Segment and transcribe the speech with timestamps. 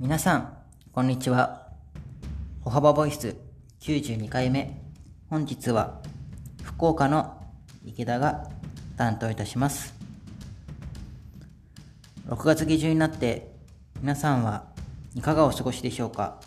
[0.00, 0.58] 皆さん、
[0.92, 1.68] こんにちは。
[2.62, 3.36] 歩幅ボイス
[3.80, 4.82] 92回目。
[5.30, 6.00] 本日は
[6.64, 7.40] 福岡の
[7.84, 8.50] 池田が
[8.96, 9.94] 担当いたします。
[12.26, 13.52] 6月下旬になって
[14.00, 14.64] 皆さんは
[15.14, 16.40] いかがお過ごしでしょうか？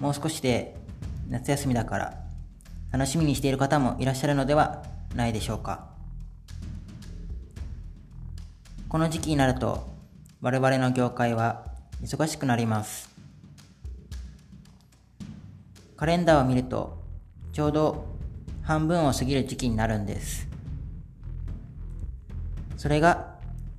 [0.00, 0.76] もう少しで
[1.28, 2.24] 夏休みだから
[2.90, 4.82] 楽しみにしている方もいらっしゃるのでは
[5.14, 5.90] ないでしょうか？
[8.88, 9.97] この時期になると
[10.40, 11.64] 我々の業界は
[12.00, 13.10] 忙しくなります。
[15.96, 17.02] カレンダーを見ると
[17.52, 18.06] ちょうど
[18.62, 20.46] 半分を過ぎる時期になるんです。
[22.76, 23.34] それが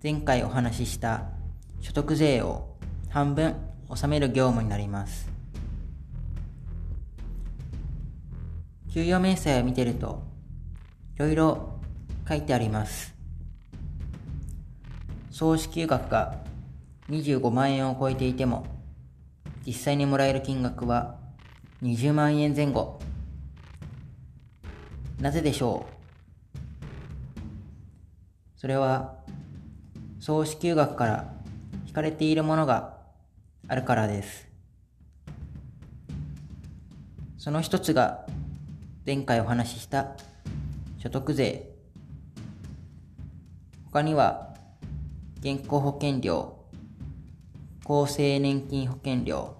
[0.00, 1.24] 前回お話しした
[1.80, 2.76] 所得税を
[3.08, 3.56] 半分
[3.88, 5.28] 納める業務になります。
[8.92, 10.22] 給与明細を見てると
[11.16, 11.80] いろいろ
[12.28, 13.12] 書いてあります。
[15.32, 16.43] 総支給額が
[17.10, 18.66] 25万円を超えていても
[19.66, 21.16] 実際にもらえる金額は
[21.82, 23.00] 20万円前後。
[25.20, 25.94] なぜでしょう？
[28.56, 29.16] それは
[30.20, 31.32] 総支給額から
[31.86, 32.96] 引かれているものが
[33.68, 34.48] あるからです。
[37.38, 38.26] その一つが
[39.04, 40.16] 前回お話しした
[40.98, 41.70] 所得税。
[43.84, 44.54] 他には
[45.42, 46.63] 健康保険料
[47.86, 49.58] 厚生年金保険料。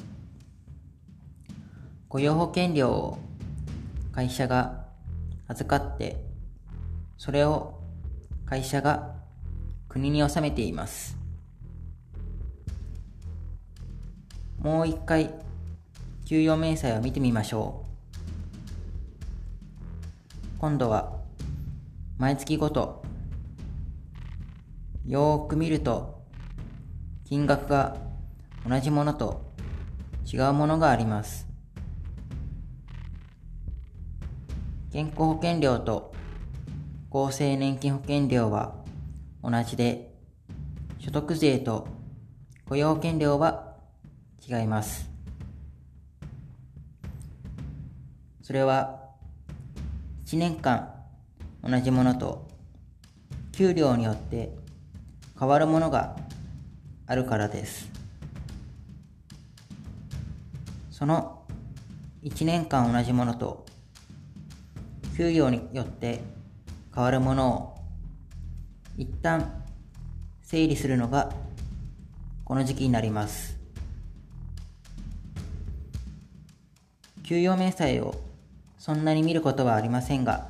[2.09, 3.19] 雇用保険料を
[4.13, 4.87] 会社が
[5.47, 6.25] 預かって
[7.19, 7.83] それを
[8.47, 9.15] 会社が
[9.89, 11.19] 国に納めています。
[14.59, 15.35] もう一回
[16.25, 17.89] 給与明細を見てみましょう。
[20.59, 21.21] 今度は
[22.17, 23.05] 毎月ごと
[25.05, 26.23] よーく見ると
[27.27, 28.14] 金額が
[28.67, 29.53] 同じものと
[30.25, 31.47] 違うものがあります。
[34.91, 36.15] 健康保険料と
[37.11, 38.75] 厚生年金保険料は
[39.43, 40.15] 同じで
[40.99, 41.87] 所得税と
[42.69, 43.75] 雇用保険料は
[44.49, 45.11] 違います。
[48.43, 49.01] それは
[50.27, 50.95] 1年間
[51.63, 52.47] 同じものと
[53.53, 54.55] 給料によって
[55.39, 56.17] 変わるものが
[57.07, 58.04] あるからです。
[60.95, 61.43] その
[62.23, 63.67] 1年間同じものと
[65.17, 66.23] 給与によって
[66.95, 67.75] 変わるものを
[68.97, 69.65] 一旦
[70.45, 71.33] 整理するのが
[72.45, 73.59] この時期になります。
[77.25, 78.15] 給与明細を
[78.79, 80.47] そんなに見ることはありませんが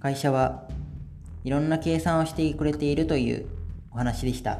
[0.00, 0.66] 会社は
[1.44, 3.46] いろんな計算をしてくれているという
[3.92, 4.58] お話でした。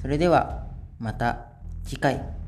[0.00, 0.64] それでは
[0.98, 1.49] また。
[1.84, 2.39] 次回。